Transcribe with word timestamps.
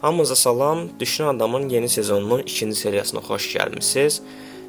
Hamınıza 0.00 0.36
salam. 0.36 0.88
Düşün 1.00 1.24
adamın 1.24 1.68
yeni 1.68 1.88
sezonunun 1.88 2.42
2-ci 2.42 2.74
seriyasına 2.74 3.20
xoş 3.20 3.46
gəlmisiniz. 3.56 4.20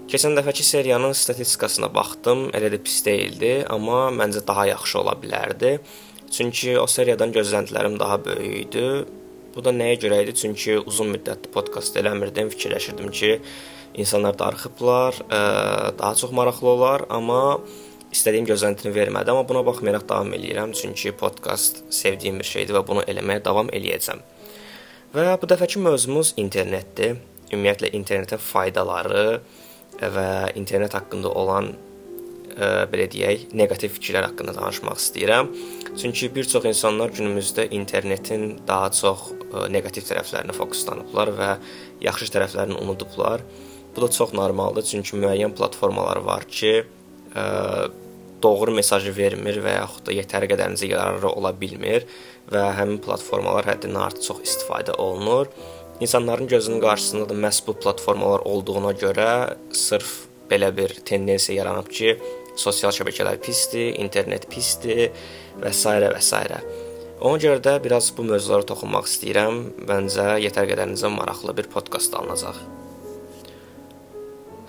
Keçən 0.09 0.33
dəfəki 0.33 0.63
seriyanın 0.65 1.11
statistikasına 1.13 1.91
baxdım. 1.93 2.47
Elə 2.57 2.71
də 2.73 2.79
pis 2.81 3.03
deyildi, 3.05 3.51
amma 3.69 4.07
məncə 4.09 4.41
daha 4.47 4.65
yaxşı 4.71 4.99
ola 4.99 5.13
bilərdi. 5.21 5.75
Çünki 6.33 6.79
o 6.79 6.87
seriyadan 6.87 7.29
gözləntilərim 7.35 7.99
daha 7.99 8.17
böyük 8.25 8.55
idi. 8.63 8.87
Bu 9.53 9.65
da 9.65 9.69
nəyə 9.69 9.99
görə 10.01 10.23
idi? 10.23 10.33
Çünki 10.33 10.79
uzun 10.79 11.13
müddətdir 11.13 11.53
podkast 11.53 12.01
eləmirdim. 12.01 12.49
Fikirləşirdim 12.49 13.11
ki, 13.11 13.39
insanlar 13.93 14.39
darıxıblar, 14.39 15.21
daha 15.99 16.15
çox 16.15 16.33
maraqlı 16.33 16.67
olar, 16.73 17.05
amma 17.09 17.59
istədiyim 18.09 18.49
gözləntini 18.49 18.95
vermədi, 18.97 19.29
amma 19.29 19.45
buna 19.45 19.61
baxmayaraq 19.65 20.09
davam 20.09 20.33
eləyirəm, 20.33 20.73
çünki 20.73 21.13
podkast 21.21 21.83
sevdiyim 21.93 22.41
bir 22.41 22.49
şeydir 22.55 22.81
və 22.81 22.85
bunu 22.87 23.05
eləməyə 23.05 23.45
davam 23.45 23.69
eləyəcəm. 23.69 24.25
Və 25.09 25.31
bu 25.41 25.47
dəfəki 25.49 25.79
mövzumuz 25.81 26.35
internetdir. 26.37 27.15
Ümumiyyətlə 27.49 27.89
internetin 27.97 28.37
faydaları 28.37 29.39
və 29.97 30.25
internet 30.59 30.93
haqqında 30.93 31.31
olan 31.33 31.71
ə, 31.71 31.79
e, 32.53 32.67
belə 32.91 33.07
deyək, 33.09 33.47
neqativ 33.57 33.95
fikirlər 33.95 34.27
haqqında 34.27 34.53
danışmaq 34.53 34.99
istəyirəm. 35.01 35.49
Çünki 35.97 36.29
bir 36.35 36.45
çox 36.51 36.67
insanlar 36.69 37.09
günümüzdə 37.17 37.65
internetin 37.73 38.59
daha 38.67 38.91
çox 38.93 39.31
ə, 39.31 39.39
e, 39.49 39.63
neqativ 39.73 40.05
tərəflərinə 40.11 40.53
fokuslanıblar 40.59 41.33
və 41.39 41.49
yaxşı 42.05 42.29
tərəflərini 42.35 42.77
unudublar. 42.77 43.41
Bu 43.95 44.05
da 44.05 44.11
çox 44.13 44.37
normaldır, 44.37 44.85
çünki 44.91 45.17
müəyyən 45.17 45.57
platformalar 45.57 46.21
var 46.29 46.45
ki, 46.45 46.75
ə, 47.33 47.47
e, 47.47 48.08
doğru 48.43 48.75
mesajı 48.75 49.13
vermir 49.17 49.59
və 49.63 49.75
yaxud 49.79 50.07
da 50.07 50.15
yetəri 50.15 50.49
qədərinizə 50.51 50.89
yararlı 50.91 51.31
ola 51.31 51.53
bilmir 51.61 52.07
və 52.51 52.63
həmin 52.77 53.01
platformalar 53.03 53.67
həddindən 53.69 54.05
artıq 54.07 54.29
çox 54.31 54.41
istifadə 54.47 54.95
olunur. 54.97 55.47
İnsanların 55.99 56.47
gözünün 56.47 56.81
qarşısında 56.81 57.29
da 57.29 57.33
məhz 57.33 57.61
bu 57.67 57.73
platformalar 57.73 58.39
olduğuna 58.39 58.91
görə 58.91 59.29
sırf 59.71 60.13
belə 60.51 60.71
bir 60.77 60.93
tendensiya 61.05 61.57
yaranıb 61.63 61.89
ki, 61.91 62.15
sosial 62.55 62.93
şəbəkələr 62.95 63.39
pisdir, 63.43 63.93
internet 63.99 64.47
pisdir 64.49 65.09
və 65.59 65.73
s. 65.73 65.89
və 65.89 66.21
s. 66.21 66.61
Ona 67.19 67.35
görə 67.35 67.59
də 67.59 67.75
biraz 67.83 68.13
bu 68.15 68.23
mövzulara 68.23 68.63
toxunmaq 68.63 69.07
istəyirəm. 69.11 69.57
Məncə 69.89 70.37
yetər 70.39 70.69
qədərinizə 70.71 71.11
maraqlı 71.11 71.55
bir 71.57 71.67
podkast 71.73 72.15
alınacaq. 72.15 72.61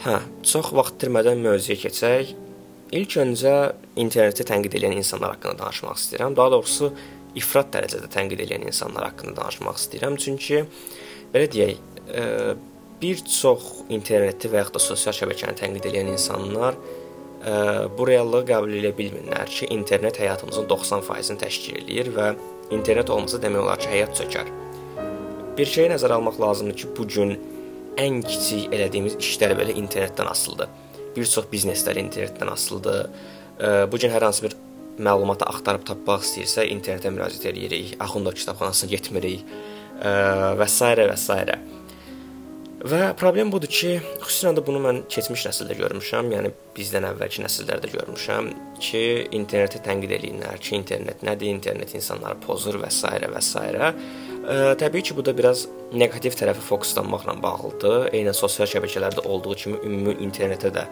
Hə, 0.02 0.16
çox 0.42 0.72
vaxt 0.74 0.96
itirmədən 0.98 1.44
mövzuya 1.44 1.78
keçək. 1.78 2.34
İlk 2.90 3.20
öncə 3.22 3.50
interneti 4.02 4.42
tənqid 4.48 4.74
edən 4.80 4.96
insanlar 4.98 5.36
haqqında 5.36 5.60
danışmaq 5.60 5.98
istəyirəm. 6.00 6.34
Daha 6.34 6.50
doğrusu 6.56 6.88
ifrat 7.38 7.68
dərəcədə 7.76 8.08
tənqid 8.10 8.42
edən 8.42 8.64
insanlar 8.66 9.06
haqqında 9.12 9.36
danışmaq 9.38 9.78
istəyirəm. 9.78 10.16
Çünki 10.18 10.64
belə 11.30 11.46
deyək, 11.52 11.76
e, 12.10 12.24
bir 13.02 13.22
çox 13.36 13.68
interneti 13.94 14.50
və 14.50 14.64
ya 14.64 14.74
da 14.74 14.82
sosial 14.82 15.14
şəbəkəni 15.20 15.54
tənqid 15.62 15.86
edən 15.92 16.10
insanlar 16.16 16.74
e, 16.74 17.54
bu 17.94 18.10
reallığı 18.10 18.42
qəbul 18.50 18.74
edə 18.80 18.90
bilmirlər 18.98 19.46
ki, 19.46 19.70
internet 19.70 20.18
həyatımızın 20.24 20.66
90%-ni 20.74 21.38
təşkil 21.46 21.80
eləyir 21.84 22.10
və 22.18 22.28
internet 22.74 23.14
olmasa 23.14 23.38
demək 23.38 23.68
olar 23.68 23.78
ki, 23.78 23.94
həyat 23.94 24.18
çökər. 24.18 24.50
Bir 25.54 25.74
şeyi 25.78 25.94
nəzərə 25.94 26.18
almaq 26.18 26.42
lazımdır 26.42 26.82
ki, 26.82 26.92
bu 26.98 27.08
gün 27.14 27.38
ən 28.02 28.22
kiçik 28.26 28.74
elədiyimiz 28.74 29.20
işlər 29.22 29.54
belə 29.62 29.78
internetdən 29.78 30.34
asılıdır 30.34 30.89
bir 31.16 31.26
çox 31.26 31.48
bizneslər 31.52 31.98
internetdən 32.04 32.52
asılıdır. 32.52 33.08
Bu 33.92 33.98
gün 34.00 34.12
hər 34.14 34.24
hansı 34.24 34.46
bir 34.46 34.56
məlumatı 35.00 35.48
axtarıb 35.48 35.84
tapmaq 35.88 36.24
istəyirsə, 36.24 36.66
internetə 36.72 37.12
müraciət 37.12 37.50
edirik, 37.52 37.92
Axundov 38.00 38.36
kitabxanasına 38.38 38.90
getmirik 38.90 39.44
və 40.00 40.68
s. 40.68 40.94
və 40.96 41.16
s. 41.16 41.60
Və 42.80 43.10
problem 43.12 43.50
budur 43.52 43.68
ki, 43.68 43.98
xüsusən 44.22 44.56
də 44.56 44.62
bunu 44.64 44.80
mən 44.80 45.02
keçmiş 45.12 45.42
nəsildə 45.50 45.74
görmüşəm, 45.76 46.30
yəni 46.32 46.52
bizdən 46.76 47.04
əvvəlki 47.10 47.42
nəsillərdə 47.44 47.90
görmüşəm 47.92 48.48
ki, 48.80 49.02
interneti 49.36 49.82
tənqid 49.84 50.14
eləyirlər 50.16 50.62
ki, 50.64 50.78
internet 50.78 51.20
nədir, 51.26 51.52
internet 51.52 51.92
insanları 51.98 52.40
pozur 52.40 52.80
və 52.80 52.88
s. 52.88 53.04
və 53.04 53.42
s. 53.44 53.66
Təbii 54.50 55.02
ki, 55.06 55.14
bu 55.14 55.22
da 55.22 55.30
biraz 55.36 55.68
neqativ 55.94 56.34
tərəfə 56.34 56.62
fokuslanmaqla 56.66 57.36
bağlıdır. 57.42 58.08
Eynən 58.10 58.34
sosial 58.34 58.66
şəbəkələrdə 58.66 59.22
olduğu 59.22 59.54
kimi 59.60 59.76
ümumi 59.86 60.16
internetə 60.26 60.72
də 60.74 60.88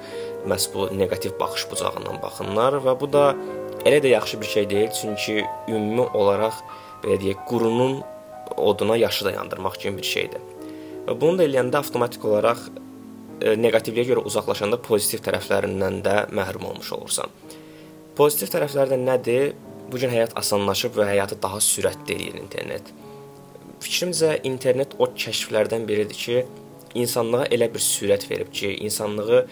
məhz 0.47 0.69
bu 0.75 0.87
neqativ 0.95 1.35
baxış 1.41 1.65
bucağından 1.73 2.21
baxırlar 2.23 2.77
və 2.85 2.95
bu 3.01 3.09
da 3.11 3.33
elə 3.83 3.99
də 4.05 4.13
yaxşı 4.13 4.41
bir 4.41 4.51
şey 4.53 4.69
deyil, 4.71 4.93
çünki 5.01 5.43
ümumi 5.69 6.07
olaraq 6.21 6.61
belə 7.03 7.17
deyək, 7.19 7.41
qurunun 7.51 7.99
oduna 8.57 8.97
yaşı 8.97 9.25
dayandırmaq 9.25 9.81
kimi 9.83 9.99
bir 9.99 10.07
şeydir. 10.07 10.47
Və 11.09 11.19
bunu 11.19 11.41
da 11.41 11.49
eləyəndə 11.51 11.83
avtomatik 11.83 12.25
olaraq 12.31 12.63
e, 13.43 13.57
neqativliyə 13.59 14.07
görə 14.13 14.25
uzaqlaşanda 14.31 14.79
pozitiv 14.87 15.25
tərəflərindən 15.27 15.99
də 16.07 16.17
məhrum 16.31 16.71
olmuş 16.71 16.93
olursan. 16.95 17.35
Pozitiv 18.15 18.55
tərəfləri 18.55 18.95
də 18.95 19.03
nədir? 19.03 19.53
Bu 19.91 19.99
gün 19.99 20.15
həyat 20.15 20.39
asanlaşıb 20.39 20.95
və 20.95 21.11
həyatı 21.11 21.43
daha 21.43 21.59
sürətli 21.65 22.15
eləyir 22.15 22.43
internet. 22.45 22.95
Fikrimcə 23.79 24.39
internet 24.49 24.97
o 24.99 25.07
kəşflərdən 25.15 25.85
biridir 25.87 26.19
ki, 26.19 26.39
insanlığa 26.99 27.47
elə 27.55 27.69
bir 27.75 27.83
sürət 27.83 28.27
verib 28.31 28.51
ki, 28.55 28.73
insanlığı 28.89 29.45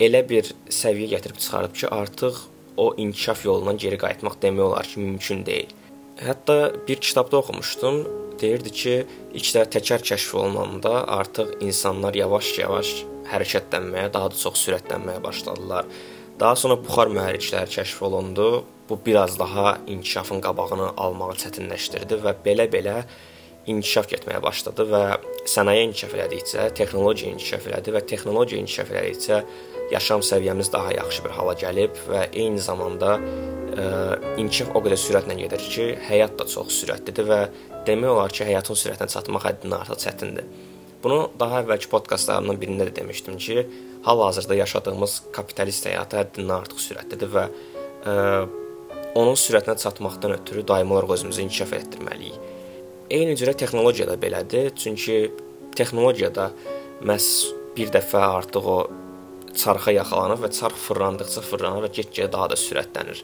elə 0.00 0.22
bir 0.28 0.48
səviyyə 0.72 1.16
gətirib 1.16 1.40
çıxarıb 1.42 1.74
ki, 1.76 1.90
artıq 1.92 2.40
o 2.78 2.94
inkişaf 2.96 3.44
yolundan 3.44 3.76
geri 3.76 3.98
qayıtmaq 4.00 4.38
demək 4.42 4.64
olar 4.70 4.88
ki, 4.88 5.04
mümkün 5.04 5.44
deyil. 5.46 5.74
Hətta 6.22 6.56
bir 6.88 6.96
kitabda 6.96 7.42
oxumuşdum, 7.42 8.00
deyirdi 8.40 8.74
ki, 8.80 8.96
ilk 9.34 9.52
də 9.56 9.66
təkər 9.76 10.04
kəşf 10.12 10.34
olunanda 10.40 11.04
artıq 11.18 11.58
insanlar 11.60 12.16
yavaş-yavaş 12.16 12.94
hərəkətlənməyə, 13.32 14.12
daha 14.14 14.32
da 14.32 14.42
çox 14.44 14.64
sürətlənməyə 14.64 15.22
başladılar. 15.22 15.88
Daha 16.40 16.56
sonra 16.56 16.78
buxar 16.80 17.10
mühərrikləri 17.12 17.70
kəşf 17.76 18.02
olundu. 18.06 18.64
Bu 18.88 18.96
biraz 19.06 19.38
daha 19.38 19.78
inkişafın 19.86 20.40
qabağını 20.40 20.94
almağı 20.96 21.34
çətinləşdirdi 21.42 22.22
və 22.22 22.32
belə-belə 22.44 23.02
inkişaf 23.68 24.08
getməyə 24.10 24.40
başladı 24.42 24.86
və 24.88 25.02
sənaye 25.48 25.84
inkişaf 25.88 26.14
elədikcə, 26.16 26.68
texnologiya 26.78 27.34
inkişaf 27.34 27.66
elədi 27.70 27.94
və 27.94 28.02
texnologiya 28.12 28.62
inkişaf 28.62 28.92
elədikcə 28.94 29.40
yaşam 29.92 30.24
səviyyəmiz 30.24 30.72
daha 30.72 30.92
yaxşı 30.96 31.24
bir 31.24 31.34
hala 31.36 31.54
gəlib 31.58 32.00
və 32.08 32.24
eyni 32.32 32.60
zamanda 32.60 33.16
ə, 33.18 33.86
inkişaf 34.40 34.74
o 34.76 34.82
qədər 34.84 35.00
sürətlə 35.00 35.36
gedir 35.38 35.64
ki, 35.74 35.88
həyat 36.08 36.36
da 36.40 36.46
çox 36.48 36.72
sürətlidir 36.82 37.28
və 37.28 37.40
demək 37.88 38.12
olar 38.12 38.34
ki, 38.34 38.44
həyatın 38.48 38.78
sürətinə 38.82 39.08
çatmaq 39.14 39.48
həddindən 39.48 39.84
artıq 39.84 40.02
çətindir. 40.04 40.48
Bunu 41.02 41.18
daha 41.38 41.62
əvvəlki 41.62 41.88
podkastlarımdan 41.92 42.58
birində 42.60 42.88
də 42.88 42.96
demişdim 42.96 43.38
ki, 43.38 43.66
hal-hazırda 44.04 44.58
yaşadığımız 44.64 45.18
kapitalist 45.32 45.86
həyatı 45.86 46.20
həddindən 46.20 46.56
artıq 46.58 46.82
sürətlidir 46.82 47.32
və 47.36 47.48
ə, 47.48 48.14
onun 49.14 49.38
sürətinə 49.38 49.78
çatmaqdan 49.78 50.36
ötürü 50.40 50.66
daimi 50.68 50.92
olaraq 50.92 51.16
özümüzü 51.18 51.46
inkişaf 51.46 51.72
etdirməliyik. 51.80 52.57
Eyni 53.08 53.36
cürə 53.40 53.54
texnologiya 53.56 54.04
da 54.10 54.18
belədir. 54.20 54.72
Çünki 54.76 55.30
texnologiyada 55.76 56.50
məhz 57.08 57.28
bir 57.76 57.92
dəfə 57.94 58.20
artıq 58.20 58.66
o 58.68 58.78
çarxa 59.56 59.94
yaxalanır 59.96 60.42
və 60.42 60.50
çarx 60.52 60.82
fırlandıqca 60.88 61.42
fırlanır 61.46 61.86
və 61.86 61.92
get-gedə 61.98 62.32
daha 62.34 62.50
da 62.52 62.58
sürətlənir. 62.60 63.22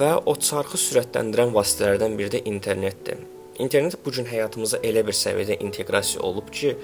Və 0.00 0.10
o 0.26 0.34
çarxı 0.48 0.80
sürətləndirən 0.82 1.54
vasitələrdən 1.54 2.16
biri 2.18 2.32
də 2.34 2.40
internetdir. 2.50 3.22
İnternet 3.62 3.94
bu 4.04 4.12
gün 4.12 4.26
həyatımıza 4.28 4.82
elə 4.84 5.04
bir 5.06 5.16
səviyyədə 5.16 5.60
inteqrasiya 5.64 6.24
olub 6.26 6.50
ki, 6.52 6.74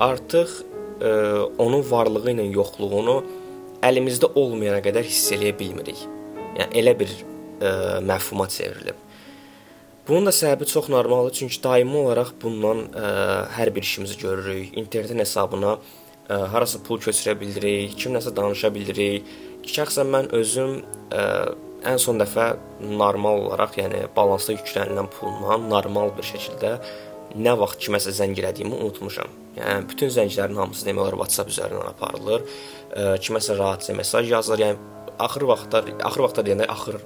artıq 0.00 0.54
e, 1.00 1.10
onun 1.58 1.84
varlığı 1.90 2.32
ilə 2.32 2.46
yoxluğunu 2.56 3.18
əlimizdə 3.84 4.32
olmayana 4.34 4.80
qədər 4.82 5.06
hiss 5.06 5.28
eləyə 5.36 5.52
bilmirik. 5.60 6.00
Yəni 6.56 6.80
elə 6.82 6.96
bir 6.98 7.12
e, 7.12 7.74
məfhuma 8.08 8.48
çevrilib. 8.50 9.07
Bunun 10.08 10.24
da 10.24 10.32
səbəbi 10.32 10.64
çox 10.64 10.86
normaldır, 10.88 11.32
çünki 11.36 11.58
daimi 11.62 11.96
olaraq 12.00 12.30
bundan 12.40 12.78
ə, 12.86 13.00
e, 13.00 13.08
hər 13.58 13.68
bir 13.76 13.84
işimizi 13.84 14.14
görürük. 14.18 14.70
İnternetin 14.80 15.18
hesabına 15.20 15.74
ə, 15.74 15.80
e, 16.30 16.38
harasa 16.54 16.78
pul 16.86 16.96
köçürə 17.04 17.34
bilirik, 17.36 17.92
kimləsə 18.00 18.32
danışa 18.36 18.70
bilirik. 18.72 19.26
Şəxsən 19.68 20.08
mən 20.14 20.30
özüm 20.38 20.78
ə, 20.78 21.18
e, 21.18 21.26
ən 21.92 22.00
son 22.00 22.16
dəfə 22.22 22.46
normal 22.80 23.42
olaraq, 23.50 23.76
yəni 23.82 24.00
balansda 24.16 24.56
yüklənilən 24.56 25.10
pulla 25.12 25.58
normal 25.66 26.14
bir 26.16 26.24
şəkildə 26.30 26.72
nə 27.36 27.54
vaxt 27.60 27.84
kiməsə 27.84 28.16
zəng 28.16 28.32
elədiyimi 28.40 28.80
unutmuşam. 28.80 29.36
Yəni 29.58 29.90
bütün 29.92 30.14
zənglərin 30.16 30.62
hamısı 30.62 30.88
demək 30.88 31.04
olar 31.04 31.18
WhatsApp 31.20 31.52
üzərindən 31.52 31.92
aparılır. 31.92 32.48
Ə, 32.96 33.04
kiməsə 33.28 33.60
rahatca 33.60 34.00
mesaj 34.00 34.32
yazılır. 34.32 34.64
Yəni 34.70 35.12
axır 35.28 35.44
vaxtlar, 35.52 35.92
axır 36.00 36.24
vaxtlar 36.24 36.48
deyəndə 36.48 36.72
axır 36.78 37.02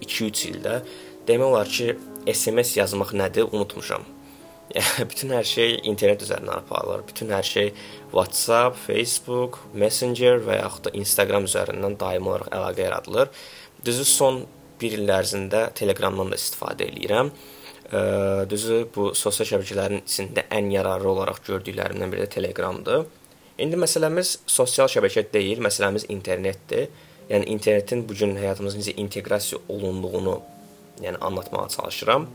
2-3 0.00 0.48
ildə 0.54 0.80
demək 1.28 1.50
olar 1.52 1.68
ki, 1.72 1.92
SMS 2.28 2.76
yazmaq 2.78 3.14
nədir, 3.16 3.48
unutmuşam. 3.52 4.04
Bütün 5.10 5.32
hər 5.32 5.46
şey 5.48 5.78
internet 5.88 6.22
üzərindən 6.26 6.60
aparılır. 6.60 7.04
Bütün 7.08 7.32
hər 7.32 7.46
şey 7.46 7.70
WhatsApp, 8.12 8.76
Facebook, 8.86 9.58
Messenger 9.72 10.42
və 10.44 10.60
yaxud 10.62 10.88
da 10.88 10.94
Instagram 10.98 11.48
üzərindən 11.48 11.96
daimi 12.00 12.28
olaraq 12.32 12.52
əlaqə 12.52 12.84
yaradılır. 12.84 13.30
Düzü 13.84 14.04
son 14.04 14.42
1 14.80 14.98
il 14.98 15.12
ərzində 15.12 15.68
Telegramdan 15.74 16.32
da 16.32 16.38
istifadə 16.38 16.86
eləyirəm. 16.88 17.30
Düzü 18.50 18.82
bu 18.94 19.12
sosial 19.16 19.48
şəbəkələrin 19.48 20.04
içində 20.04 20.44
ən 20.52 20.68
yararlı 20.74 21.08
olaraq 21.14 21.40
gördüklərimdən 21.46 22.12
biri 22.12 22.26
də 22.26 22.30
Telegramdır. 22.36 23.06
İndi 23.58 23.80
məsələmiz 23.80 24.36
sosial 24.46 24.90
şəbəkə 24.92 25.24
deyil, 25.32 25.62
məsələmiz 25.64 26.06
internetdir. 26.12 26.90
Yəni 27.28 27.48
internetin 27.54 28.04
bu 28.08 28.14
gün 28.16 28.36
həyatımıza 28.36 28.78
necə 28.78 28.94
inteqrasiya 29.00 29.60
olunduğunu 29.68 30.36
yəni 31.04 31.20
anlatmağa 31.24 31.68
çalışıram. 31.76 32.28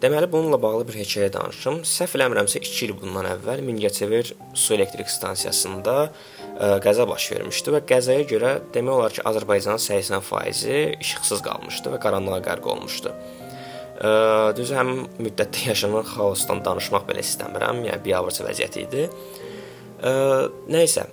Deməli 0.00 0.30
bununla 0.32 0.56
bağlı 0.62 0.86
bir 0.88 0.96
hekayə 0.96 1.28
danışım. 1.34 1.82
Səhv 1.84 2.14
eləmirəmsə 2.16 2.62
2 2.64 2.86
il 2.86 2.94
bundan 2.96 3.26
əvvəl 3.34 3.60
Mingəçevir 3.66 4.30
su 4.56 4.72
elektrik 4.72 5.10
stansiyasında 5.12 5.96
ə, 6.00 6.08
e, 6.08 6.70
qəza 6.86 7.04
baş 7.08 7.26
vermişdi 7.34 7.74
və 7.74 7.82
qəzaya 7.90 8.24
görə 8.30 8.54
demək 8.72 8.94
olar 8.94 9.12
ki, 9.12 9.20
Azərbaycanın 9.28 9.82
80%-i 9.84 10.78
işıqsız 11.04 11.44
qalmışdı 11.44 11.92
və 11.92 12.00
qaranlığa 12.00 12.40
qərq 12.48 12.70
olmuşdu. 12.72 13.12
Ə, 13.12 14.08
e, 14.08 14.14
düz 14.56 14.72
həm 14.78 14.94
müddətdə 15.20 15.68
yaşanan 15.68 16.08
xaosdan 16.14 16.64
danışmaq 16.64 17.04
belə 17.10 17.26
istəmirəm, 17.26 17.84
yəni 17.90 18.00
biabırçı 18.08 18.48
vəziyyət 18.48 18.80
idi. 18.86 19.04
Ə, 19.04 20.14
e, 20.14 20.14
nə 20.72 20.86
isə 20.88 21.10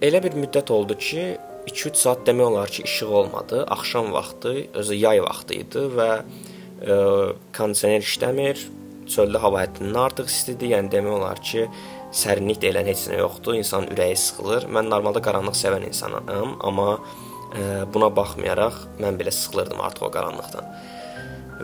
elə 0.00 0.24
bir 0.24 0.40
müddət 0.40 0.72
oldu 0.72 0.96
ki, 0.96 1.28
2-3 1.66 1.98
saat 1.98 2.26
demək 2.26 2.46
olar 2.46 2.70
ki, 2.70 2.82
işıq 2.82 3.12
olmadı. 3.20 3.64
Axşam 3.70 4.12
vaxtı, 4.12 4.54
özü 4.74 4.94
yay 4.94 5.22
vaxtı 5.22 5.54
idi 5.58 5.84
və 5.98 6.10
ə, 6.16 6.96
kondisioner 7.56 8.04
işləmir, 8.06 8.62
çöldə 9.10 9.42
hava 9.42 9.64
həddindən 9.64 10.00
artıq 10.06 10.30
istidir. 10.30 10.76
Yəni 10.76 10.92
demək 10.92 11.18
olar 11.18 11.42
ki, 11.42 11.66
sərinlik 12.14 12.62
deyilən 12.62 12.86
heç 12.90 13.06
nə 13.10 13.20
yoxdur. 13.20 13.58
İnsanın 13.58 13.90
ürəyi 13.94 14.16
sıxılır. 14.22 14.68
Mən 14.72 14.90
normalda 14.92 15.22
qaranlıq 15.26 15.58
sevən 15.58 15.86
insanam, 15.90 16.56
amma 16.66 16.96
ə, 16.96 17.84
buna 17.94 18.10
baxmayaraq 18.14 18.82
mən 19.02 19.18
belə 19.20 19.34
sıxılırdım 19.34 19.82
artıq 19.90 20.08
o 20.08 20.12
qaranlıqdan. 20.14 20.74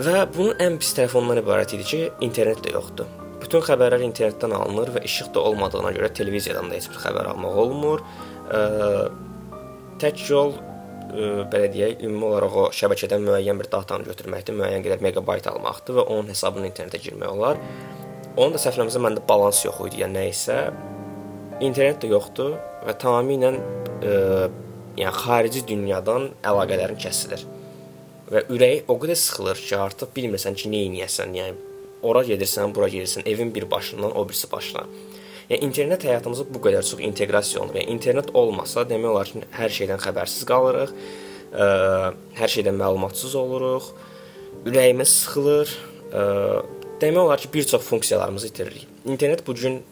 Və 0.02 0.22
bunun 0.34 0.56
ən 0.64 0.78
pis 0.80 0.94
tərəfi 0.96 1.18
ondan 1.20 1.42
ibarət 1.42 1.76
idi 1.76 1.88
ki, 1.88 2.04
internet 2.26 2.62
də 2.64 2.74
yoxdur. 2.74 3.10
Bütün 3.42 3.62
xəbərlər 3.66 4.02
internetdən 4.06 4.54
alınır 4.56 4.94
və 4.94 5.02
işıq 5.06 5.34
da 5.34 5.42
olmadığına 5.50 5.90
görə 5.94 6.08
televiziyadan 6.16 6.70
da 6.70 6.78
heç 6.78 6.88
bir 6.90 7.02
xəbər 7.02 7.28
almaq 7.34 7.58
olmur. 7.64 8.02
Ə, 8.48 8.62
tək 10.02 10.24
yol 10.30 10.54
ə, 10.56 11.46
belə 11.52 11.68
deyək, 11.72 12.02
ümumi 12.06 12.28
olaraq 12.28 12.58
o 12.58 12.64
şəbəkədən 12.76 13.22
müəyyən 13.26 13.60
bir 13.62 13.70
datanı 13.72 14.08
götürməkdir, 14.10 14.56
müəyyən 14.58 14.84
qədər 14.86 15.04
meqabayt 15.06 15.48
almaqdır 15.52 16.00
və 16.00 16.06
onun 16.14 16.32
hesabına 16.32 16.68
internetə 16.70 17.00
girmək 17.02 17.32
olar. 17.32 17.60
Onun 18.36 18.56
da 18.56 18.60
səhvləməsə 18.62 19.00
məndə 19.02 19.24
balans 19.28 19.62
yox 19.66 19.80
idi, 19.88 20.02
yəni 20.02 20.18
nə 20.18 20.26
isə 20.32 20.58
internet 21.62 22.02
də 22.02 22.12
yoxdur 22.12 22.56
və 22.86 22.94
tamamilə 23.00 23.52
ə, 23.54 24.14
yəni 24.98 25.16
xarici 25.22 25.64
dünyadan 25.68 26.30
əlaqələrin 26.44 27.00
kəsilir. 27.00 27.44
Və 28.32 28.46
ürəyi 28.52 28.82
o 28.88 28.96
qədər 28.96 29.18
sıxılır 29.18 29.60
ki, 29.60 29.76
artıq 29.76 30.12
bilmirsən 30.16 30.56
ki, 30.56 30.70
nə 30.72 30.86
edəsən, 30.88 31.34
yəni 31.36 31.70
ora 32.08 32.22
gedirsən, 32.26 32.72
bura 32.74 32.88
gedirsən, 32.92 33.26
evin 33.28 33.52
bir 33.54 33.70
başından 33.70 34.16
o 34.16 34.28
birisi 34.28 34.50
başına. 34.52 34.86
Yəni 35.52 35.66
internet 35.68 36.04
həyatımıza 36.06 36.46
bu 36.48 36.60
qədər 36.64 36.84
çox 36.88 37.00
inteqrasiya 37.04 37.60
olunub. 37.60 37.74
Yəni 37.76 37.92
internet 37.92 38.30
olmasa, 38.40 38.86
demək 38.88 39.10
olar 39.10 39.28
ki, 39.28 39.42
hər 39.52 39.74
şeydən 39.76 39.98
xəbərsiz 40.00 40.46
qalırıq, 40.48 40.94
ə, 41.52 41.66
hər 42.38 42.52
şeydən 42.54 42.78
məlumatsız 42.80 43.34
oluruq, 43.36 43.90
ürəyimiz 44.70 45.12
sıxılır. 45.18 45.76
Ə, 46.08 46.24
demək 47.04 47.20
olar 47.26 47.44
ki, 47.44 47.52
bir 47.52 47.68
çox 47.68 47.84
funksiyalarımızı 47.84 48.48
itiririk. 48.48 48.88
İnternet 49.04 49.44
bu 49.46 49.54
gün 49.60 49.82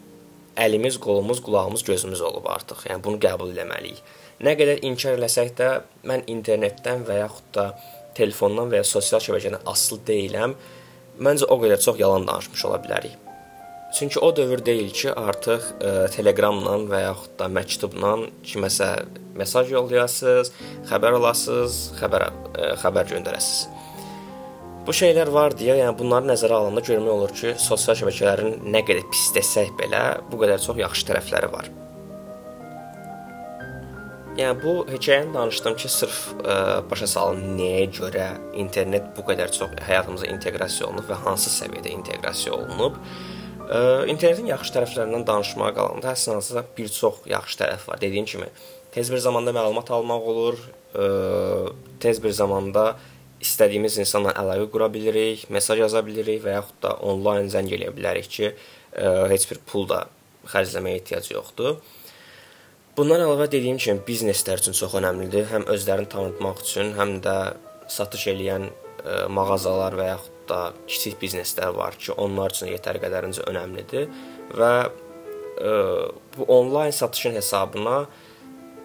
əlimiz, 0.56 0.96
qolumuz, 0.98 1.44
qulağımız, 1.44 1.84
gözümüz 1.84 2.24
olub 2.24 2.48
artıq. 2.48 2.86
Yəni 2.88 3.04
bunu 3.04 3.20
qəbul 3.20 3.52
etməliyik. 3.52 4.00
Nə 4.40 4.56
qədər 4.56 4.80
inkar 4.88 5.20
eləsək 5.20 5.52
də, 5.60 5.72
mən 6.08 6.24
internetdən 6.24 7.04
və 7.04 7.20
yaxud 7.20 7.52
da 7.58 7.72
telefondan 8.16 8.72
və 8.72 8.80
ya 8.80 8.88
sosial 8.88 9.20
şəbəkədən 9.20 9.68
asılı 9.68 10.06
deyiləm. 10.08 10.56
Məncə 11.20 11.52
o 11.52 11.60
qədər 11.60 11.84
çox 11.84 12.00
yalan 12.00 12.24
danışmış 12.24 12.64
ola 12.64 12.80
bilərik. 12.80 13.26
Çünki 13.92 14.18
o 14.18 14.36
dövr 14.36 14.62
deyil 14.66 14.90
ki, 14.94 15.10
artıq 15.10 15.64
ə, 15.80 15.88
e, 16.06 16.08
Telegramla 16.14 16.76
və 16.86 17.00
yaxud 17.02 17.32
da 17.40 17.48
məktubla 17.50 18.12
kiməsə 18.46 18.90
mesaj 19.38 19.72
yollayasınız, 19.74 20.52
xəbər 20.90 21.16
alasınız, 21.18 21.78
xəbər 21.98 22.26
ə, 22.28 22.30
e, 22.54 22.68
xəbər 22.84 23.10
göndərəsiniz. 23.10 23.64
Bu 24.86 24.94
şeylər 24.96 25.32
var 25.34 25.56
deyə, 25.58 25.74
yəni 25.82 25.96
bunları 25.98 26.30
nəzərə 26.30 26.54
alanda 26.56 26.84
görmək 26.86 27.12
olur 27.16 27.34
ki, 27.34 27.56
sosial 27.60 27.98
şəbəkələrin 27.98 28.62
nə 28.70 28.84
qədər 28.86 29.10
pis 29.10 29.26
desək 29.34 29.74
belə, 29.82 30.04
bu 30.30 30.38
qədər 30.44 30.62
çox 30.62 30.78
yaxşı 30.80 31.10
tərəfləri 31.10 31.50
var. 31.50 31.72
Yəni 34.38 34.54
bu 34.62 34.76
hekayəni 34.86 35.34
danışdım 35.34 35.74
ki, 35.82 35.90
sırf 35.90 36.22
ə, 36.38 36.38
e, 36.46 36.56
başa 36.94 37.10
salım 37.10 37.42
nəyə 37.58 37.90
görə 37.98 38.30
internet 38.62 39.10
bu 39.18 39.26
qədər 39.26 39.50
çox 39.58 39.74
həyatımıza 39.90 40.30
inteqrasiya 40.30 40.86
olunub 40.92 41.10
və 41.10 41.18
hansı 41.26 41.50
səviyyədə 41.58 41.90
inteqrasiya 41.98 42.54
olunub. 42.54 43.02
İnternetin 43.70 44.48
yaxşı 44.50 44.72
tərəflərindən 44.74 45.22
danışmağa 45.28 45.70
qalanda 45.76 46.10
həsən 46.10 46.40
hansısa 46.40 46.64
bir 46.74 46.88
çox 46.90 47.20
yaxşı 47.30 47.60
tərəf 47.60 47.86
var. 47.86 48.00
Dediyim 48.02 48.26
kimi, 48.26 48.48
tez 48.90 49.12
bir 49.12 49.22
zamanda 49.22 49.54
məlumat 49.54 49.92
almaq 49.94 50.26
olur, 50.32 50.58
tez 52.02 52.18
bir 52.22 52.34
zamanda 52.34 52.96
istədiyimiz 53.40 54.00
insanla 54.02 54.34
əlaqə 54.42 54.66
qura 54.74 54.90
bilirik, 54.92 55.46
mesaj 55.54 55.84
yaza 55.84 56.02
bilirik 56.02 56.42
və 56.42 56.56
yaxud 56.58 56.82
da 56.82 56.96
onlayn 57.12 57.46
zəng 57.52 57.70
eləyə 57.70 57.94
bilərik 57.94 58.26
ki, 58.34 58.50
heç 59.30 59.46
bir 59.52 59.62
pul 59.70 59.86
da 59.88 60.02
xərcləməyə 60.50 60.98
ehtiyac 60.98 61.30
yoxdur. 61.30 61.78
Bundan 62.98 63.22
əlavə 63.22 63.46
dediyim 63.54 63.78
kimi 63.78 64.02
bizneslər 64.02 64.58
üçün 64.60 64.74
çox 64.74 64.98
əhəmilidir. 64.98 65.46
Həm 65.54 65.68
özlərini 65.70 66.10
tanıtmaq 66.10 66.66
üçün, 66.66 66.90
həm 66.98 67.20
də 67.22 67.36
satış 67.86 68.26
eləyən 68.34 68.66
mağazalar 69.30 69.94
və 69.94 70.10
yaxud 70.10 70.39
da 70.50 70.60
kiçik 70.88 71.20
bizneslər 71.22 71.74
var 71.76 71.96
ki, 71.98 72.12
onlar 72.18 72.54
üçün 72.54 72.72
yetəri 72.74 73.02
qədərincə 73.02 73.46
önəmlidir 73.50 74.10
və 74.58 74.72
ə, 74.80 74.90
e, 75.60 75.74
bu 76.36 76.48
onlayn 76.50 76.94
satışın 76.94 77.38
hesabına 77.38 78.02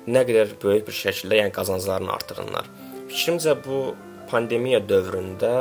nə 0.05 0.21
qədər 0.27 0.55
böyük 0.61 0.85
bir 0.89 0.97
şəkildə 0.97 1.41
yəni 1.41 1.55
qazanclarını 1.55 2.13
artırırlar. 2.13 2.69
Fikrimcə 3.09 3.55
bu 3.65 3.79
pandemiya 4.29 4.81
dövründə 4.85 5.55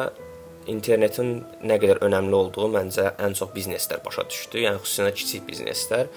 internetin 0.70 1.42
nə 1.64 1.76
qədər 1.80 2.00
önəmli 2.06 2.38
olduğu 2.38 2.70
məncə 2.72 3.10
ən 3.20 3.36
çox 3.36 3.52
bizneslər 3.56 4.00
başa 4.04 4.24
düşdü. 4.30 4.64
Yəni 4.64 4.80
xüsusilə 4.84 5.12
kiçik 5.16 5.46
bizneslər, 5.48 6.08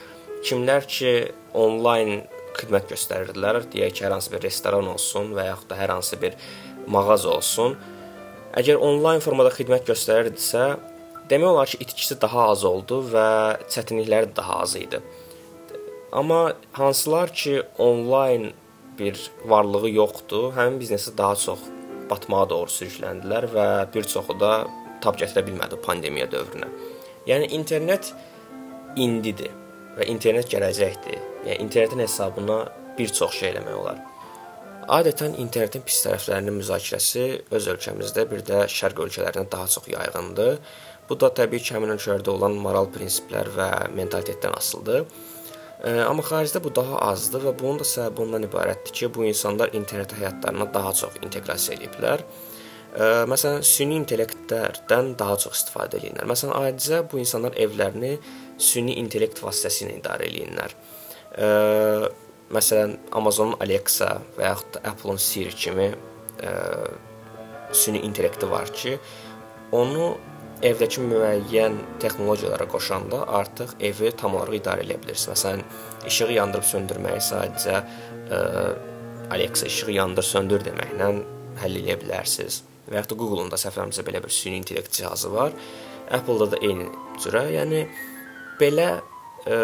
kimlər 0.47 0.87
ki 0.87 1.13
onlayn 1.57 2.23
xidmət 2.57 2.91
göstərirdilər, 2.93 3.61
deyək 3.73 3.97
ki, 3.97 4.05
hər 4.05 4.15
hansı 4.15 4.33
bir 4.33 4.43
restoran 4.47 4.87
olsun 4.93 5.33
və 5.37 5.49
yaxud 5.51 5.69
da 5.71 5.77
hər 5.79 5.93
hansı 5.97 6.19
bir 6.21 6.37
mağaza 6.87 7.29
olsun, 7.35 7.75
Əgər 8.57 8.79
onlayn 8.81 9.19
formada 9.21 9.51
xidmət 9.53 9.85
göstərirdisə, 9.85 10.61
demək 11.29 11.49
olar 11.51 11.69
ki, 11.69 11.77
itkisi 11.83 12.15
daha 12.17 12.47
az 12.55 12.63
oldu 12.65 13.03
və 13.11 13.27
çətinlikləri 13.69 14.31
daha 14.37 14.63
az 14.63 14.73
idi. 14.79 14.97
Amma 16.09 16.55
hansılar 16.73 17.29
ki, 17.29 17.59
onlayn 17.77 18.49
bir 18.97 19.19
varlığı 19.45 19.91
yoxdur, 19.91 20.55
həmin 20.57 20.79
biznesi 20.81 21.13
daha 21.17 21.35
çox 21.35 21.61
batmağa 22.09 22.47
doğru 22.49 22.73
sürükləndilər 22.73 23.49
və 23.53 23.67
bir 23.93 24.09
çoxu 24.09 24.39
da 24.41 24.51
tab 25.05 25.21
gətirə 25.21 25.45
bilmədi 25.45 25.77
pandemiya 25.85 26.25
dövrünə. 26.31 26.71
Yəni 27.29 27.51
internet 27.59 28.09
indidir 28.97 29.53
və 29.99 30.09
internet 30.09 30.49
gələcəkdir. 30.49 31.19
Yəni 31.45 31.61
internetin 31.67 32.01
hesabına 32.07 32.63
bir 32.97 33.13
çox 33.13 33.37
şey 33.37 33.53
eləmək 33.53 33.81
olar. 33.83 34.01
Adətən 34.87 35.33
internetin 35.35 35.83
pis 35.83 35.97
tərəflərinin 36.05 36.55
müzakirəsi 36.61 37.23
öz 37.51 37.65
ölkəmizdə, 37.73 38.23
bir 38.31 38.39
də 38.47 38.61
şərq 38.71 39.01
ölkələrində 39.03 39.49
daha 39.51 39.67
çox 39.67 39.89
yayğındır. 39.91 40.59
Bu 41.09 41.17
da 41.19 41.27
təbii 41.35 41.59
ki, 41.59 41.73
həmin 41.75 41.91
ölkələrdə 41.97 42.31
olan 42.31 42.55
moral 42.63 42.87
prinsiplər 42.93 43.49
və 43.51 43.67
mentalitetdən 43.97 44.55
asılıdır. 44.55 45.03
Amma 46.07 46.23
xaricdə 46.23 46.61
bu 46.63 46.71
daha 46.75 47.01
azdır 47.11 47.49
və 47.49 47.53
bunun 47.59 47.81
da 47.81 47.87
səbəbi 47.87 48.23
ondan 48.23 48.47
ibarətdir 48.47 48.95
ki, 48.95 49.09
bu 49.15 49.25
insanlar 49.27 49.75
internet 49.75 50.15
həyatlarına 50.15 50.69
daha 50.73 50.93
çox 51.01 51.19
inteqrasiya 51.19 51.75
ediblər. 51.81 52.23
Məsələn, 53.27 53.65
süni 53.67 53.99
intellektlərdən 53.99 55.11
daha 55.19 55.35
çox 55.43 55.59
istifadə 55.59 55.99
edirlər. 55.99 56.29
Məsələn, 56.31 56.55
adicə 56.63 57.01
bu 57.11 57.19
insanlar 57.19 57.59
evlərini 57.59 58.13
süni 58.69 58.95
intellekt 59.03 59.43
vasitəsilə 59.43 59.99
idarə 59.99 60.31
edirlər. 60.31 60.77
Məsələn, 62.53 62.95
Amazonun 63.17 63.57
Alexa 63.59 64.21
və 64.37 64.45
yaxud 64.47 64.77
da 64.77 64.81
Apple-un 64.87 65.19
Siri 65.19 65.51
kimi 65.51 65.89
ə, 65.91 66.51
süni 67.75 67.99
intellekti 68.07 68.47
var 68.47 68.71
ki, 68.71 68.93
onu 69.75 70.13
evdəki 70.65 71.03
müəyyən 71.03 71.75
texnologiyalara 72.01 72.65
qoşanda 72.71 73.25
artıq 73.39 73.75
evi 73.83 74.13
tam 74.15 74.37
olaraq 74.39 74.61
idarə 74.61 74.85
edə 74.87 74.95
bilirsiniz. 75.01 75.33
Məsələn, 75.33 75.65
işığı 76.07 76.29
yandırıb 76.37 76.69
söndürməyi 76.71 77.25
sadəcə 77.27 77.81
ə, 77.81 78.39
Alexa 79.35 79.67
işığı 79.67 79.97
yandır, 79.97 80.23
söndür 80.23 80.63
deməklə 80.63 81.11
həll 81.59 81.81
edə 81.81 81.97
bilərsiniz. 81.99 82.61
Və 82.87 83.01
yaxud 83.01 83.11
da 83.11 83.19
Google-un 83.19 83.51
da 83.51 83.59
səhvlərimizə 83.59 84.07
belə 84.07 84.23
bir 84.23 84.31
süni 84.31 84.61
intellekt 84.61 84.95
cihazı 84.95 85.33
var. 85.33 85.51
Apple-da 86.15 86.53
da 86.53 86.61
eyni 86.63 86.87
cürə. 87.19 87.43
Yəni 87.51 87.83
belə 88.61 88.87
ə, 89.43 89.59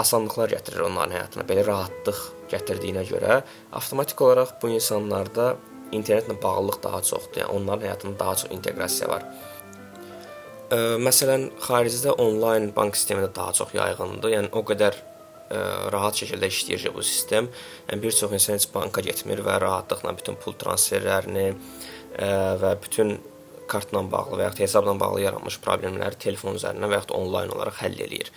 asanlıqlar 0.00 0.52
gətirir 0.56 0.84
onların 0.86 1.14
həyatına. 1.16 1.46
Belə 1.48 1.64
rahatlıq 1.66 2.20
gətirdiyinə 2.52 3.04
görə 3.08 3.40
avtomatik 3.76 4.20
olaraq 4.22 4.56
bu 4.62 4.70
insanlarda 4.74 5.56
internetlə 5.96 6.36
bağlılıq 6.42 6.80
daha 6.82 7.02
çoxdur. 7.02 7.42
Yəni 7.42 7.58
onların 7.58 7.86
həyatında 7.88 8.18
daha 8.18 8.34
çox 8.42 8.52
inteqrasiya 8.56 9.10
var. 9.10 9.26
Ə, 10.66 10.78
məsələn, 11.02 11.50
xaricdə 11.62 12.16
onlayn 12.22 12.72
bank 12.76 12.96
sistemi 12.98 13.22
də 13.24 13.30
daha 13.34 13.52
çox 13.56 13.74
yayğındır. 13.76 14.32
Yəni 14.34 14.50
o 14.52 14.64
qədər 14.66 14.98
ə, 14.98 15.62
rahat 15.94 16.18
şəkildə 16.20 16.50
işləyir 16.50 16.90
bu 16.94 17.06
sistem. 17.06 17.48
Yəni 17.88 18.02
bir 18.02 18.18
çox 18.18 18.34
insan 18.34 18.58
heç 18.58 18.68
banka 18.74 19.04
getmir 19.06 19.44
və 19.46 19.60
rahatlıqla 19.62 20.16
bütün 20.18 20.38
pul 20.42 20.58
transferlərini 20.58 21.48
ə, 21.52 22.30
və 22.62 22.76
bütün 22.82 23.16
kartla 23.70 24.02
bağlı 24.10 24.38
və 24.38 24.46
ya 24.46 24.52
hesabla 24.58 24.94
bağlı 25.00 25.24
yaranmış 25.24 25.58
problemləri 25.64 26.18
telefon 26.22 26.58
üzərindən 26.58 26.92
və 26.92 27.00
ya 27.00 27.06
onlayn 27.18 27.50
olaraq 27.54 27.80
həll 27.82 27.98
eləyir. 28.06 28.30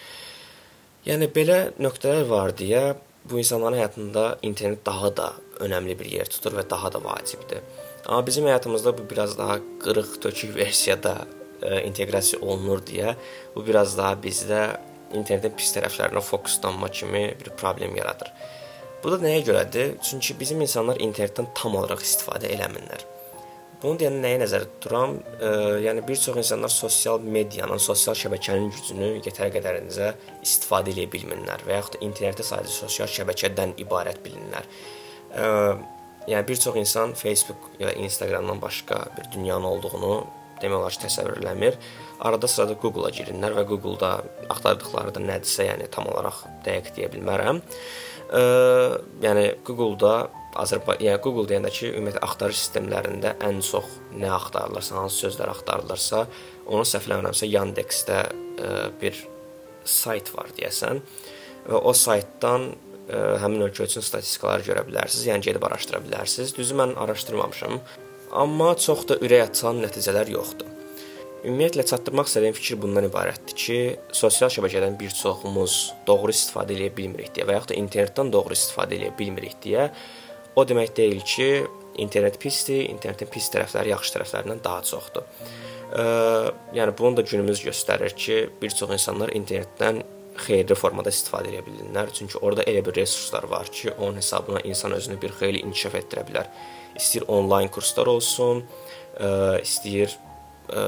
Yəni 1.08 1.30
belə 1.32 1.60
nöqtələr 1.80 2.26
var 2.28 2.52
deyə 2.60 2.98
bu 3.30 3.40
insanların 3.40 3.78
həyatında 3.80 4.24
internet 4.44 4.82
daha 4.86 5.12
da 5.16 5.30
önəmli 5.64 5.96
bir 6.00 6.10
yer 6.12 6.28
tutur 6.28 6.58
və 6.58 6.66
daha 6.70 6.92
da 6.92 7.00
vacibdir. 7.04 7.62
Amma 8.06 8.26
bizim 8.28 8.48
həyatımızda 8.50 8.98
bu 8.98 9.06
biraz 9.10 9.38
daha 9.38 9.60
qırıq-tökük 9.84 10.56
versiyada 10.56 11.14
ə, 11.62 11.84
inteqrasiya 11.88 12.42
olunur 12.42 12.84
deyə 12.84 13.16
bu 13.56 13.64
biraz 13.68 13.98
daha 13.98 14.18
bizdə 14.20 14.62
internetin 15.16 15.56
pis 15.56 15.72
tərəflərinə 15.78 16.24
fokuslanma 16.24 16.92
kimi 16.92 17.24
bir 17.40 17.54
problem 17.62 17.96
yaradır. 17.96 18.34
Bu 19.04 19.14
da 19.14 19.22
nəyə 19.24 19.46
görədir? 19.48 19.96
Çünki 20.04 20.36
bizim 20.40 20.62
insanlar 20.62 21.00
internetdən 21.00 21.54
tam 21.56 21.80
olaraq 21.80 22.04
istifadə 22.04 22.52
eləmirlər. 22.52 23.08
Bunu 23.80 23.96
deyəndə 23.96 24.20
nəyə 24.20 24.40
nəzərdə 24.42 24.68
tuturam? 24.74 25.14
E, 25.40 25.50
yəni 25.86 26.02
bir 26.04 26.18
çox 26.20 26.36
insanlar 26.42 26.72
sosial 26.74 27.22
medianın, 27.24 27.80
sosial 27.80 28.18
şəbəkənin 28.20 28.74
gücünü 28.76 29.12
yetər 29.24 29.54
qədərincə 29.54 30.10
istifadə 30.44 30.92
edə 30.92 31.06
bilmirlər 31.14 31.64
və 31.64 31.78
yaxud 31.78 31.96
da 31.96 32.02
internetdə 32.04 32.44
sadəcə 32.44 32.76
sosial 32.76 33.08
şəbəkədən 33.14 33.78
ibarət 33.80 34.20
bilinirlər. 34.26 34.68
E, 35.32 35.46
yəni 36.34 36.48
bir 36.50 36.60
çox 36.60 36.76
insan 36.82 37.16
Facebook 37.16 37.70
ya 37.80 37.94
Instagramdan 38.04 38.60
başqa 38.62 39.00
bir 39.16 39.32
dünyanın 39.38 39.70
olduğunu 39.72 40.12
demək 40.60 40.76
olar 40.82 40.98
ki, 40.98 41.06
təsəvvür 41.06 41.40
eləmir. 41.40 41.80
Arada 42.20 42.52
sırada 42.52 42.76
Google-a 42.84 43.14
girirlər 43.16 43.56
və 43.62 43.64
Google-da 43.70 44.18
axtardıqları 44.52 45.16
da 45.16 45.24
nədirsə, 45.24 45.70
yəni 45.70 45.88
tam 45.88 46.12
olaraq 46.12 46.44
dəqiq 46.68 46.98
deyə 47.00 47.14
bilmərəm. 47.16 47.64
Ə, 48.28 48.44
yəni 49.24 49.46
Google-da 49.64 50.18
Azərbaycan, 50.58 51.06
yəni 51.06 51.22
Google 51.22 51.46
deyəndə 51.50 51.70
ki, 51.74 51.92
ümumiyyətlə 51.94 52.24
axtarış 52.26 52.58
sistemlərində 52.64 53.36
ən 53.46 53.60
çox 53.66 53.86
nə 54.18 54.32
axtarılırsa, 54.34 54.96
hansı 54.98 55.26
sözlər 55.28 55.52
axtarılırsa, 55.54 56.24
onu 56.74 56.86
səhvləmirəmsə 56.90 57.50
Yandex-də 57.50 58.20
ə, 58.26 58.72
bir 59.02 59.20
sayt 59.86 60.32
var 60.34 60.50
deyəsən 60.58 61.04
və 61.70 61.82
o 61.86 61.94
saytdan 61.94 62.72
ə, 62.72 63.22
həmin 63.44 63.68
ölkə 63.68 63.86
üçün 63.86 64.06
statistikaları 64.06 64.66
görə 64.72 64.86
bilərsiniz, 64.90 65.28
yəni 65.30 65.46
gedib 65.52 65.70
araşdıra 65.70 66.02
bilərsiniz. 66.08 66.56
Düzü 66.58 66.78
mən 66.82 66.96
araşdırmamışam, 66.98 67.78
amma 68.34 68.74
çox 68.82 69.06
da 69.12 69.20
ürək 69.22 69.52
açan 69.52 69.84
nəticələr 69.86 70.34
yoxdur. 70.34 70.74
Ümumiyyətlə 71.40 71.86
çatdırmaq 71.88 72.28
istədiyim 72.28 72.56
fikir 72.58 72.82
bundan 72.82 73.06
ibarətdir 73.08 73.56
ki, 73.56 73.78
sosial 74.12 74.50
şəbəkədən 74.52 74.98
bir 75.00 75.14
çoxumuz 75.16 75.76
doğru 76.08 76.34
istifadə 76.36 76.76
edə 76.76 76.90
bilmirik 76.98 77.32
deyə 77.38 77.46
və 77.48 77.56
yaxud 77.56 77.72
da 77.72 77.78
internetdən 77.80 78.34
doğru 78.34 78.58
istifadə 78.58 78.98
edə 78.98 79.14
bilmirik 79.16 79.56
deyə 79.64 79.86
o 80.60 80.68
demək 80.68 80.94
deyil 80.98 81.24
ki, 81.26 81.50
internet 82.04 82.40
pisdir, 82.42 82.86
internetin 82.92 83.30
pis 83.32 83.50
tərəfləri 83.54 83.94
yaxşı 83.94 84.16
tərəflərindən 84.18 84.62
daha 84.64 84.84
çoxdur. 84.88 85.28
Ə, 85.90 86.06
yəni 86.78 86.94
bunu 86.98 87.20
da 87.20 87.26
günümüz 87.26 87.64
göstərir 87.66 88.16
ki, 88.16 88.40
bir 88.62 88.76
çox 88.76 88.94
insanlar 88.96 89.34
internetdən 89.36 90.04
xeyirli 90.40 90.78
formada 90.80 91.12
istifadə 91.12 91.52
edə 91.52 91.64
bilirlər. 91.66 92.14
Çünki 92.16 92.40
orada 92.40 92.64
elə 92.70 92.84
bir 92.86 92.96
resurslar 93.02 93.50
var 93.52 93.72
ki, 93.72 93.92
onun 93.98 94.22
hesabına 94.22 94.64
insan 94.70 94.96
özünü 94.96 95.20
bir 95.22 95.36
xeyli 95.42 95.64
inkişaf 95.66 96.00
etdirə 96.00 96.26
bilər. 96.30 96.50
İstəyir 97.00 97.28
onlayn 97.28 97.72
kurslar 97.74 98.08
olsun, 98.12 98.64
ə, 99.20 99.60
istəyir 99.64 100.16
ə, 100.70 100.84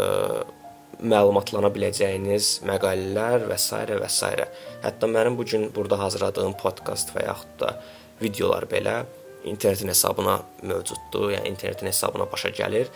məlumatlana 1.02 1.72
biləcəyiniz 1.74 2.60
məqalələr 2.68 3.48
və 3.50 3.58
s. 3.58 3.82
və 3.90 4.10
s. 4.10 4.30
Hətta 4.86 5.10
mənim 5.10 5.38
bu 5.38 5.46
gün 5.46 5.72
burada 5.76 6.00
hazırladığım 6.00 6.54
podkast 6.62 7.16
və 7.16 7.26
yaxud 7.26 7.58
da 7.64 7.74
videolar 8.22 8.68
belə 8.70 9.02
internetin 9.46 9.88
hesabına 9.88 10.42
mövcuddur, 10.62 11.32
yəni 11.36 11.54
internetin 11.54 11.90
hesabına 11.90 12.28
başa 12.32 12.50
gəlir. 12.56 12.92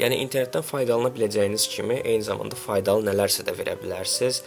Yəni 0.00 0.18
internetdən 0.24 0.64
faydalana 0.66 1.12
biləcəyiniz 1.14 1.68
kimi 1.70 2.00
eyni 2.02 2.24
zamanda 2.26 2.58
faydalı 2.58 3.06
nələrsə 3.06 3.44
də 3.46 3.54
verə 3.54 3.76
bilərsiniz. 3.78 4.40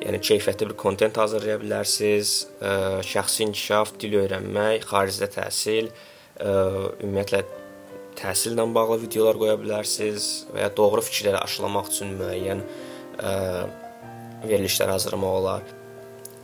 Yəni 0.00 0.20
keyfiyyətli 0.24 0.68
bir 0.70 0.76
kontent 0.80 1.16
hazırlaya 1.20 1.56
bilərsiniz, 1.60 2.34
ə, 2.60 2.74
şəxsi 3.04 3.46
inkişaf, 3.48 3.94
dil 4.00 4.18
öyrənmək, 4.22 4.86
xaricdə 4.88 5.28
təhsil, 5.34 5.90
ə, 6.36 6.54
ümumiyyətlə 7.00 7.42
təhsillə 8.20 8.64
bağlı 8.76 9.00
videolar 9.06 9.40
qoya 9.40 9.56
bilərsiniz 9.60 10.30
və 10.54 10.64
ya 10.66 10.70
doğru 10.76 11.04
fikirləri 11.04 11.40
aşılamaq 11.40 11.92
üçün 11.92 12.16
müəyyən 12.20 12.64
ə, 13.20 13.34
verilişlər 14.48 14.96
hazırlamaq 14.96 15.38
olar. 15.42 15.68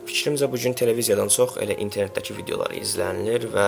Fikrimcə 0.07 0.47
bu 0.51 0.57
gün 0.63 0.75
televiziyadan 0.77 1.27
çox 1.27 1.57
elə 1.59 1.75
internetdəki 1.83 2.35
videolar 2.37 2.71
izlənilir 2.79 3.49
və 3.51 3.67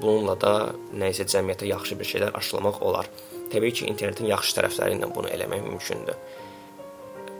bununla 0.00 0.36
da 0.40 0.52
nə 0.96 1.10
isə 1.12 1.26
cəmiyyətə 1.28 1.68
yaxşı 1.68 1.98
bir 2.00 2.08
şeylər 2.08 2.38
aşılamaq 2.38 2.80
olar. 2.80 3.10
Təbii 3.52 3.74
ki, 3.76 3.88
internetin 3.90 4.30
yaxşı 4.30 4.56
tərəfləri 4.56 4.96
ilə 4.96 5.10
bunu 5.12 5.28
eləmək 5.34 5.66
mümkündür. 5.66 6.16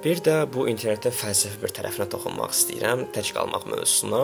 Bir 0.05 0.21
də 0.27 0.37
bu 0.53 0.67
internetin 0.69 1.17
fəlsəfi 1.17 1.63
bir 1.65 1.73
tərəfinə 1.79 2.11
toxunmaq 2.13 2.53
istəyirəm, 2.53 3.07
tək 3.17 3.33
qalmaq 3.39 3.65
mövzusuna. 3.73 4.23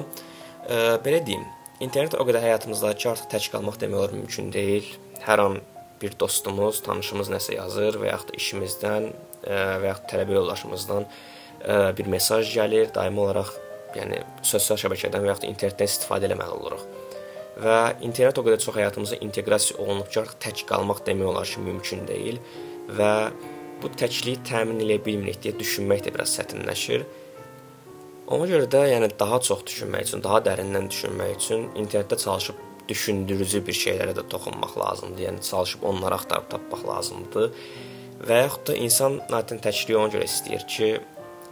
E, 0.68 0.76
belə 1.06 1.24
deyim, 1.24 1.48
internet 1.80 2.18
o 2.20 2.28
qədər 2.28 2.44
həyatımızda 2.44 2.92
ki, 2.92 3.08
artıq 3.14 3.32
tək 3.32 3.48
qalmaq 3.56 3.80
demək 3.80 4.02
olar 4.02 4.16
mümkün 4.18 4.52
deyil. 4.52 4.92
Hər 5.24 5.46
an 5.48 5.60
bir 6.04 6.20
dostumuz, 6.20 6.84
tanışımız 6.84 7.32
nəsə 7.32 7.56
yazır 7.56 7.96
və 8.02 8.12
yaxud 8.12 8.34
da 8.34 8.38
işimizdən 8.44 9.10
və 9.42 9.88
yaxud 9.88 10.08
tələbə 10.12 10.36
yoldaşımızdan 10.36 11.06
bir 11.98 12.08
mesaj 12.10 12.48
gəlir, 12.50 12.88
daimi 12.94 13.22
olaraq 13.22 13.52
yəni 14.00 14.20
sosial 14.46 14.80
şəbəkədən 14.80 15.24
və 15.24 15.32
yaxud 15.32 15.48
internetdən 15.48 15.90
istifadə 15.90 16.30
etməli 16.30 16.58
oluruq. 16.58 16.84
Və 17.62 17.78
internet 18.00 18.38
o 18.40 18.44
qədər 18.46 18.60
çox 18.64 18.78
həyatımıza 18.80 19.18
inteqrasiya 19.26 19.80
olunub 19.82 20.08
ki, 20.08 20.22
artıq 20.22 20.38
tək 20.40 20.62
qalmaq 20.70 21.02
demək 21.06 21.32
olar 21.34 21.48
ki, 21.48 21.60
mümkün 21.60 22.06
deyil 22.08 22.38
və 22.96 23.12
bu 23.82 23.90
təkliyi 23.98 24.40
təmin 24.48 24.80
edə 24.84 24.96
bilmirik 25.04 25.42
deyə 25.44 25.58
düşünmək 25.58 26.06
də 26.06 26.14
biraz 26.14 26.36
çətinləşir. 26.38 27.04
Ona 28.32 28.46
görə 28.48 28.68
də 28.72 28.86
yəni 28.94 29.10
daha 29.20 29.40
çox 29.44 29.66
düşünmək 29.68 30.06
üçün, 30.08 30.22
daha 30.24 30.40
dərindən 30.46 30.88
düşünmək 30.88 31.34
üçün 31.36 31.66
internetdə 31.76 32.16
çalışıb 32.24 32.60
düşündürücü 32.88 33.60
bir 33.66 33.76
şeylərə 33.76 34.14
də 34.16 34.24
toxunmaq 34.32 34.76
lazımdır. 34.78 35.24
Yəni 35.26 35.42
çalışıb 35.50 35.82
onları 35.90 36.14
axtarıb 36.20 36.48
tapmaq 36.50 36.86
lazımdır. 36.88 37.50
Və 38.28 38.38
yaxud 38.44 38.66
da 38.70 38.76
insan 38.78 39.20
zaten 39.30 39.60
təkliyi 39.62 39.98
ona 39.98 40.12
görə 40.14 40.28
istəyir 40.30 40.64
ki, 40.70 40.88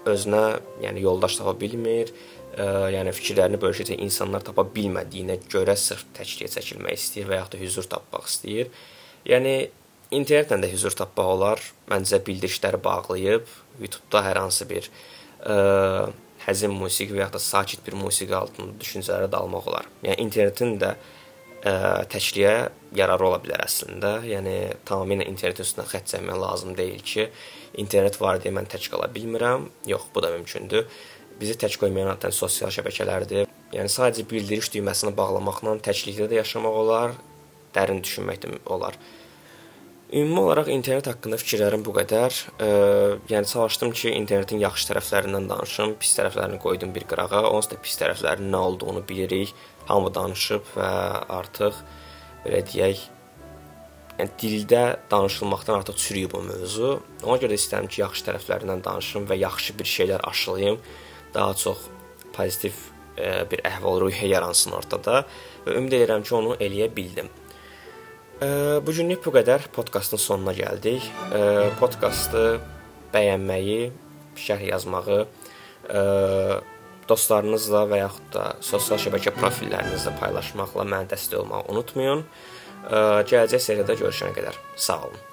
özünə, 0.08 0.60
yəni 0.84 1.02
yoldaş 1.04 1.40
tapa 1.40 1.54
bilmir, 1.60 2.12
ə, 2.54 2.88
yəni 2.94 3.12
fikirlərini 3.16 3.60
bölüşəcək 3.60 4.00
insanlar 4.04 4.44
tapa 4.46 4.64
bilmədiyinə 4.76 5.40
görə 5.52 5.76
sırf 5.78 6.06
təkliyə 6.16 6.50
çəkilmək 6.54 6.96
istəyir 6.96 7.28
və 7.30 7.40
yaxud 7.40 7.56
da 7.56 7.62
hüzur 7.62 7.90
tapmaq 7.94 8.26
istəyir. 8.30 8.72
Yəni 9.28 9.54
internetlə 10.16 10.60
də 10.64 10.72
hüzur 10.72 10.96
tapmaq 10.96 11.34
olar. 11.36 11.62
Məncə 11.90 12.22
bildirişləri 12.26 12.80
bağlayıb 12.84 13.46
YouTube-da 13.80 14.24
hər 14.26 14.42
hansı 14.44 14.68
bir 14.70 14.90
ə, 15.44 16.10
həzin 16.46 16.72
musiqi 16.74 17.14
və 17.14 17.24
ya 17.26 17.30
da 17.32 17.40
sakit 17.42 17.84
bir 17.86 17.96
musiqi 18.00 18.34
altında 18.36 18.78
düşüncələrə 18.80 19.30
dalmaq 19.32 19.68
olar. 19.70 19.88
Yəni 20.04 20.20
internetin 20.24 20.78
də 20.80 20.94
ə, 21.64 21.72
təkliyə 22.10 22.54
yararı 22.96 23.28
ola 23.28 23.38
bilər 23.42 23.64
əslində. 23.64 24.18
Yəni 24.26 24.56
tamamilə 24.88 25.26
internetin 25.30 25.66
üstünə 25.66 25.86
xətt 25.90 26.10
çəkmək 26.14 26.40
lazım 26.40 26.74
deyil 26.78 27.00
ki, 27.04 27.28
internet 27.82 28.18
var 28.20 28.40
deyə 28.42 28.54
mən 28.56 28.68
tək 28.70 28.90
qala 28.92 29.10
bilmirəm. 29.14 29.68
Yox, 29.90 30.08
bu 30.14 30.24
da 30.24 30.32
mümkündür. 30.34 30.88
Bizi 31.40 31.56
tək 31.60 31.78
qoymayan 31.80 32.12
adətən 32.14 32.34
sosial 32.36 32.72
şəbəkələrdir. 32.74 33.48
Yəni 33.72 33.92
sadəcə 33.92 34.26
bildiriş 34.28 34.72
düyməsini 34.74 35.14
bağlamaqla 35.16 35.78
təklikdə 35.86 36.26
də 36.30 36.40
yaşamaq 36.40 36.78
olar, 36.82 37.14
dərin 37.74 38.02
düşünmək 38.04 38.42
də 38.42 38.56
olar. 38.66 38.98
Ümumi 40.12 40.40
olaraq 40.40 40.66
internet 40.74 41.06
haqqında 41.06 41.36
fikirlərim 41.38 41.84
bu 41.86 41.92
qədər. 41.94 42.34
E, 42.58 42.68
yəni 43.30 43.46
çalışdım 43.46 43.92
ki, 43.94 44.10
internetin 44.18 44.58
yaxşı 44.58 44.88
tərəflərindən 44.88 45.46
danışım, 45.46 45.92
pis 46.02 46.16
tərəflərini 46.16 46.58
qoydum 46.58 46.90
bir 46.96 47.04
qırağa. 47.12 47.44
Onsuz 47.46 47.70
da 47.70 47.78
pis 47.78 47.94
tərəflərinin 48.00 48.50
nə 48.50 48.62
olduğunu 48.70 49.04
bilirik 49.06 49.52
hamı 49.86 50.10
danışıb 50.14 50.72
və 50.74 50.90
artıq 51.36 51.78
belə 52.42 52.64
deyək, 52.72 53.04
yəni 54.18 54.34
dildə 54.42 54.84
danışılmaqdan 55.12 55.78
artıq 55.78 56.02
çürüyüb 56.02 56.34
o 56.34 56.42
mövzu. 56.48 56.90
Ona 57.22 57.38
görə 57.44 57.54
istəyirəm 57.60 57.86
ki, 57.86 58.02
yaxşı 58.02 58.26
tərəflərindən 58.32 58.82
danışım 58.88 59.30
və 59.30 59.38
yaxşı 59.44 59.78
bir 59.78 59.92
şeylər 59.92 60.26
aşılayım. 60.26 60.80
Daha 61.34 61.54
çox 61.54 61.86
pozitiv 62.34 62.82
e, 63.14 63.44
bir 63.52 63.62
əhval-ruhiyyə 63.62 64.34
yaransın 64.34 64.74
ortada 64.74 65.22
və 65.68 65.78
ümid 65.78 65.94
edirəm 66.00 66.26
ki, 66.26 66.34
onu 66.40 66.58
eləyə 66.58 66.90
bildim. 66.96 67.30
Bu 68.40 68.92
günlük 68.96 69.20
bu 69.26 69.34
qədər. 69.34 69.66
Podkastın 69.74 70.20
sonuna 70.20 70.54
gəldik. 70.56 71.04
Podkastı 71.76 72.44
bəyənməyi, 73.12 73.90
şərh 74.40 74.64
yazmağı, 74.70 75.18
e, 75.92 76.04
dostlarınızla 77.10 77.84
və 77.90 78.00
yaxud 78.00 78.30
da 78.32 78.46
sosial 78.64 79.02
şəbəkə 79.04 79.34
profillərinizdə 79.36 80.14
paylaşmaqla 80.22 80.86
mənə 80.88 81.10
dəstək 81.12 81.42
olmağı 81.42 81.68
unutmayın. 81.74 82.24
Gələcək 82.88 83.66
seriyada 83.66 83.98
görüşənə 84.00 84.32
qədər 84.38 84.56
sağ 84.88 85.02
olun. 85.10 85.29